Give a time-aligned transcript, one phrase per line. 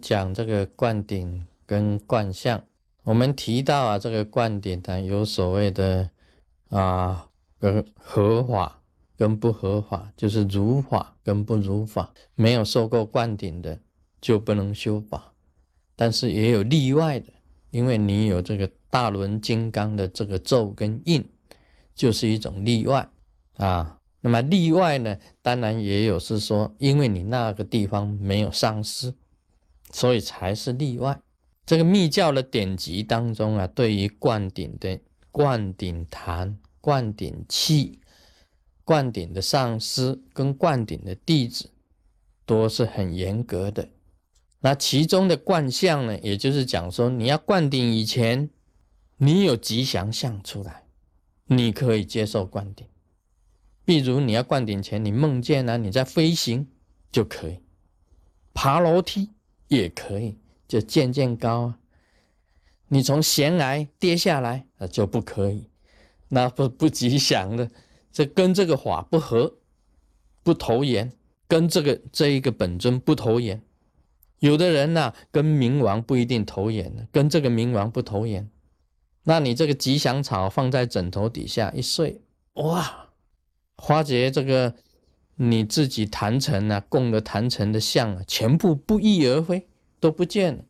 [0.00, 2.62] 讲这个灌顶跟灌相，
[3.04, 6.10] 我们提到啊，这个灌顶呢有所谓的
[6.68, 7.28] 啊，
[7.58, 8.80] 跟合法
[9.16, 12.12] 跟不合法，就是如法跟不如法。
[12.34, 13.78] 没有受过灌顶的
[14.20, 15.32] 就不能修法，
[15.96, 17.26] 但是也有例外的，
[17.70, 21.24] 因为你有这个大轮金刚的这个咒跟印，
[21.94, 23.08] 就是一种例外
[23.56, 23.98] 啊。
[24.20, 29.12] 那么例外呢，当然也有是说，因为你那个地方没有上师。
[29.92, 31.20] 所以才是例外。
[31.64, 34.98] 这个密教的典籍当中啊，对于灌顶的
[35.30, 38.00] 灌顶坛、灌顶器、
[38.84, 41.70] 灌顶的上师跟灌顶的弟子，
[42.44, 43.88] 都是很严格的。
[44.60, 48.50] 那其中的灌相呢，也就是讲说，你要灌顶以前，
[49.18, 50.84] 你有吉祥相出来，
[51.46, 52.86] 你可以接受灌顶。
[53.84, 56.68] 比如你要灌顶前，你梦见呢，你在飞行
[57.10, 57.60] 就可以，
[58.52, 59.30] 爬楼梯。
[59.76, 61.78] 也可以，就渐渐高啊。
[62.88, 65.66] 你从悬崖跌下来，啊就不可以，
[66.28, 67.70] 那不不吉祥的。
[68.12, 69.56] 这跟这个法不合，
[70.42, 71.12] 不投缘，
[71.48, 73.62] 跟这个这一个本尊不投缘。
[74.40, 78.50] 有的人呢，跟冥王不一定投缘的，跟这个冥王不投缘。
[79.24, 82.20] 那你这个吉祥草放在枕头底下一睡，
[82.54, 83.08] 哇，
[83.76, 84.74] 花姐这个。
[85.44, 89.66] 你自己坛城啊，供的坛城的像啊，全部不翼而飞，
[89.98, 90.64] 都不见了，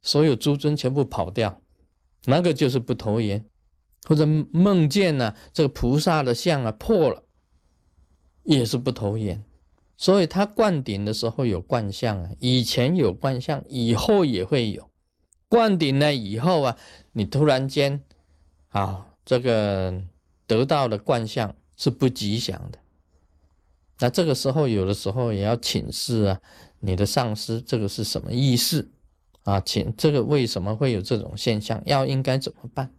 [0.00, 1.60] 所有诸尊全部跑掉，
[2.24, 3.44] 那个就是不投缘，
[4.04, 7.22] 或者梦见呢，这个菩萨的像啊破了，
[8.44, 9.44] 也是不投缘，
[9.98, 14.88] 所以他灌顶的时候有灌像啊，以前有灌像，以后也会有，
[15.50, 16.78] 灌顶了以后啊，
[17.12, 18.02] 你突然间
[18.70, 20.02] 啊，这个
[20.46, 22.78] 得到的灌相是不吉祥的。
[24.00, 26.40] 那这个时候，有的时候也要请示啊，
[26.80, 28.90] 你的上司这个是什么意思
[29.42, 29.60] 啊？
[29.60, 31.82] 请这个为什么会有这种现象？
[31.84, 32.94] 要应该怎么办？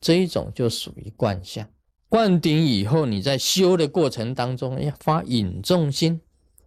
[0.00, 1.68] 这一种就属于观相。
[2.08, 6.20] 灌顶以后，你在修的过程当中要发引重心，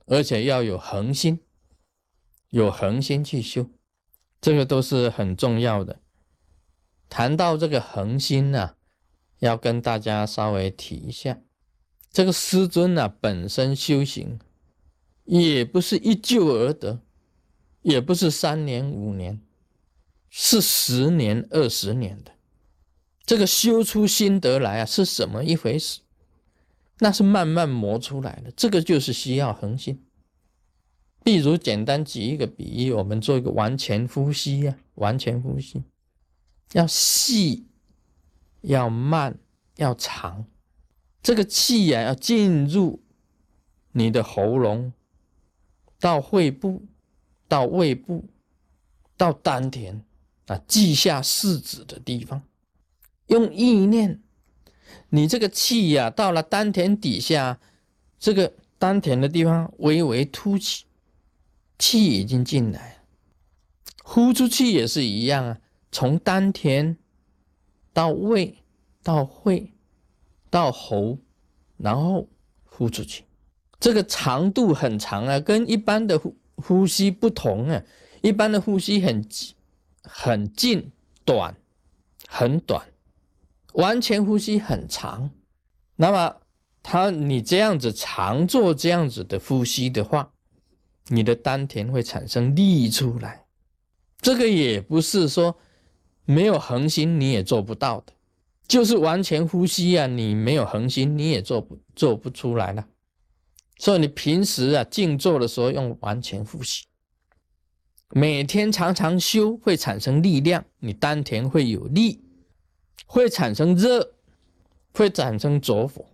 [0.06, 1.42] 而且要有恒心，
[2.52, 3.68] 有恒心去修，
[4.40, 6.00] 这个都是很重要的。
[7.10, 8.76] 谈到这个恒心呢，
[9.40, 11.40] 要跟大家稍微提一下。
[12.14, 14.40] 这个师尊啊，本身修行
[15.26, 17.02] 也不是一就而得，
[17.82, 19.42] 也不是三年五年，
[20.30, 22.32] 是十年二十年的。
[23.26, 26.02] 这个修出心得来啊，是什么一回事？
[27.00, 28.52] 那是慢慢磨出来的。
[28.56, 30.06] 这个就是需要恒心。
[31.24, 35.82] 例如，简单举一个比喻，我们做一个完全呼吸呀，完全呼吸，
[36.74, 37.66] 要细，
[38.62, 39.40] 要慢，
[39.78, 40.46] 要长。
[41.24, 43.02] 这个气呀，要进入
[43.94, 44.92] 你的喉咙，
[45.98, 46.84] 到肺部，
[47.48, 48.26] 到胃部，
[49.16, 50.04] 到丹田
[50.48, 52.44] 啊，记下四指的地方，
[53.28, 54.22] 用意念，
[55.10, 57.58] 你这个气呀，到了丹田底下，
[58.20, 60.84] 这个丹田的地方微微凸起，
[61.80, 63.02] 气已经进来，
[64.04, 66.98] 呼出去也是一样啊，从丹田
[67.94, 68.58] 到胃，
[69.02, 69.73] 到肺。
[70.54, 71.18] 到喉，
[71.78, 72.30] 然后
[72.64, 73.24] 呼出去，
[73.80, 77.82] 这个长度很长啊，跟一般的呼呼吸不同啊。
[78.22, 79.28] 一般的呼吸很
[80.04, 80.92] 很近，
[81.26, 81.56] 短，
[82.28, 82.86] 很短，
[83.74, 85.32] 完全呼吸很长。
[85.96, 86.36] 那么，
[86.84, 90.32] 他你这样子常做这样子的呼吸的话，
[91.08, 93.46] 你的丹田会产生力出来。
[94.22, 95.58] 这个也不是说
[96.26, 98.14] 没有恒心你也做不到的。
[98.68, 100.08] 就是完全呼吸啊！
[100.08, 102.88] 你没有恒心，你也做不做不出来了。
[103.78, 106.86] 所以你平时啊静坐的时候用完全呼吸，
[108.12, 112.24] 每天常常修会产生力量，你丹田会有力，
[113.06, 114.14] 会产生热，
[114.94, 116.06] 会产生着火。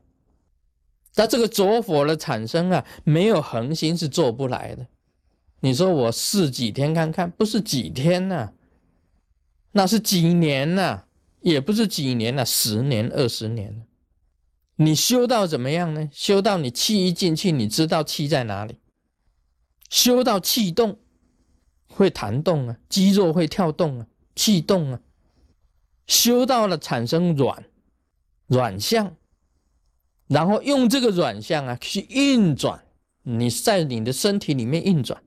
[1.15, 4.87] 那这个着火的产生啊，没有恒心是做不来的。
[5.59, 8.53] 你说我试几天看看，不是几天呐，
[9.73, 11.03] 那是几年呐。
[11.41, 13.85] 也不是几年了，十年、二十年了。
[14.75, 16.09] 你修到怎么样呢？
[16.11, 18.79] 修到你气一进去，你知道气在哪里。
[19.89, 20.99] 修到气动，
[21.87, 25.01] 会弹动啊，肌肉会跳动啊，气动啊。
[26.07, 27.65] 修到了产生软
[28.47, 29.15] 软相，
[30.27, 32.85] 然后用这个软相啊去运转，
[33.23, 35.21] 你在你的身体里面运转，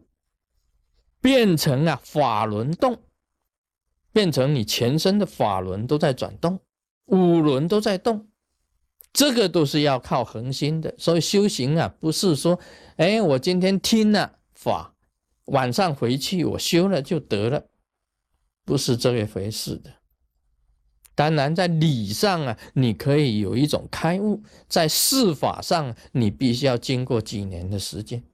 [1.20, 2.98] 变成啊法轮动。
[4.12, 6.60] 变成你全身的法轮都在转动，
[7.06, 8.28] 五轮都在动，
[9.12, 10.94] 这个都是要靠恒心的。
[10.98, 12.58] 所以修行啊，不是说，
[12.96, 14.94] 哎，我今天听了法，
[15.46, 17.66] 晚上回去我修了就得了，
[18.64, 19.90] 不是这一回事的。
[21.14, 28.24] 当然，在理上啊，你可以有一种开悟；在事法上，你必须要经过几年的时间。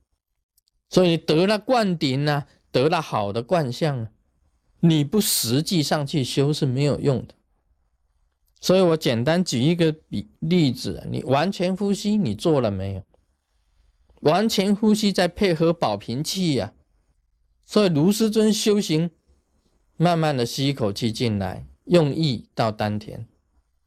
[0.88, 4.06] 所以得了灌顶呢，得了好的观相，
[4.80, 7.34] 你不实际上去修是没有用的。
[8.60, 13.02] 所以我简单举一个比例子：你完全呼吸，你做了没有？
[14.22, 16.72] 完全呼吸再配合保平气呀。
[17.64, 19.10] 所以卢师尊修行，
[19.96, 21.66] 慢慢的吸一口气进来。
[21.84, 23.26] 用意到丹田，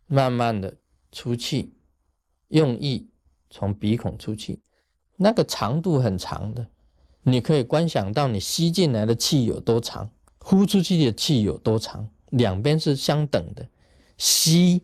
[0.07, 0.75] 慢慢的
[1.11, 1.75] 出气，
[2.47, 3.11] 用意
[3.47, 4.59] 从鼻孔出气，
[5.17, 6.65] 那个长度很长的，
[7.21, 10.09] 你可以观想到你吸进来的气有多长，
[10.43, 13.67] 呼出去的气有多长，两边是相等的，
[14.17, 14.81] 吸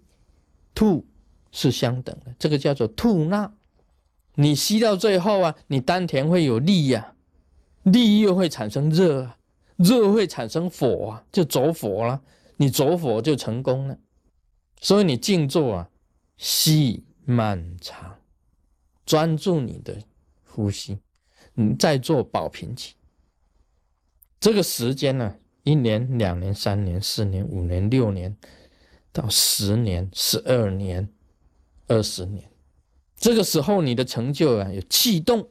[0.74, 1.06] 吐
[1.52, 3.52] 是相等的，这个叫做吐纳。
[4.36, 7.16] 你吸到最后啊，你丹田会有力呀，
[7.84, 9.38] 力又会产生热啊，
[9.78, 12.22] 热会产生火啊，就走火了。
[12.60, 13.96] 你走火就成功了，
[14.82, 15.90] 所以你静坐啊，
[16.38, 18.20] 吸漫长，
[19.06, 19.96] 专注你的
[20.44, 20.98] 呼吸，
[21.54, 22.96] 你再做保平气。
[24.40, 25.36] 这个时间呢，
[25.68, 28.38] 一年、两年、三年、四年、五年、六年，
[29.12, 31.10] 到十年、十二年、
[31.88, 32.50] 二十年，
[33.18, 35.50] 这个时候你的成就啊，有气动，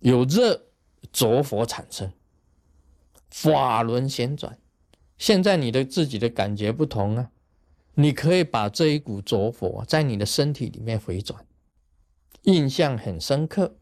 [0.00, 0.66] 有热，
[1.10, 2.12] 着火产生，
[3.30, 4.58] 法轮旋转。
[5.16, 7.30] 现在你的自己的感觉不同啊，
[7.94, 11.46] 你可以把这一股浊火在你的身体里面回转，
[12.42, 13.78] 印象很深刻，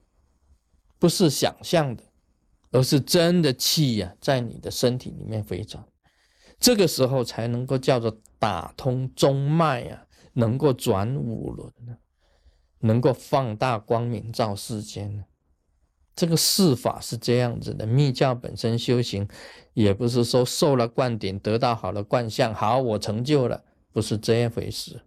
[1.00, 2.04] 不是想象的，
[2.72, 5.84] 而是真的气呀，在你的身体里面回转，
[6.58, 11.96] 这个时候才能够叫做打通中脉啊，能够转五轮呢，
[12.80, 15.24] 能够放大光明照世间呢。
[16.14, 19.26] 这个事法是这样子的，密教本身修行，
[19.72, 25.00] 也不是说受了灌顶得到好的观相，好我成就了，不是这样回事。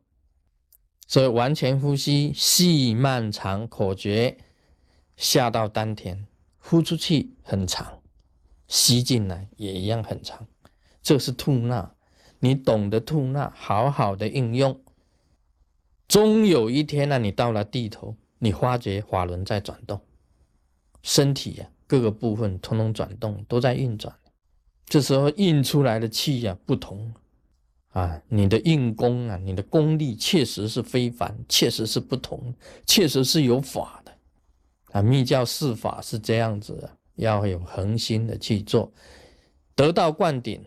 [1.08, 4.38] 所以完全呼吸，细漫长，口诀
[5.16, 6.26] 下到丹田，
[6.68, 8.00] 呼出去很长，
[8.68, 10.48] 吸进来也一样很长。
[11.04, 11.94] 这是吐纳，
[12.40, 14.82] 你懂得吐纳，好好的应用，
[16.08, 20.02] 终有一天呢，你到了地头，你发觉法轮在转动。
[21.04, 24.16] 身体呀，各个部分通通转动，都在运转。
[24.88, 27.14] 这时候运出来的气呀，不同
[27.90, 32.56] 啊，你的运功啊，你的功力确实是非凡，确实是不同，
[32.88, 34.15] 确实是有法的
[34.96, 35.02] 啊。
[35.02, 38.94] 密教释法是这样子的，要有恒心的去做，
[39.76, 40.66] 得到灌顶，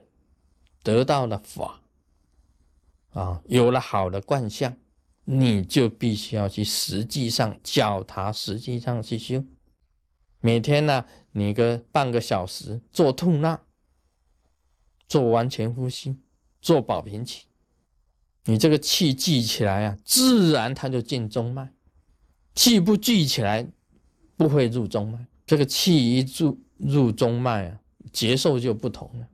[0.82, 1.80] 得到了法
[3.10, 4.76] 啊，有了好的观相，
[5.24, 9.42] 你就必须要去实际上脚踏，实际上去修。
[10.40, 13.60] 每天呢，你个半个小时做吐纳，
[15.08, 16.16] 做完全呼吸，
[16.60, 17.46] 做保平气，
[18.44, 21.70] 你这个气聚起来啊，自然它就进中脉；
[22.54, 23.66] 气不聚起来，
[24.38, 25.18] 不会入中脉。
[25.44, 27.80] 这个气一入入中脉啊，
[28.12, 29.28] 节奏就不同了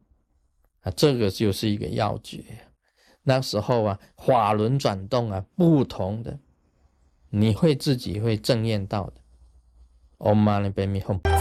[0.81, 2.43] 啊，这个就是一个要诀。
[3.23, 6.39] 那时候啊，法轮转动啊，不同的，
[7.31, 9.15] 你会自己会正验到的。
[10.19, 11.34] Om Mani Padme Hum